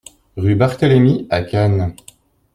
[0.35, 1.93] Rue Barthélémy à Cannes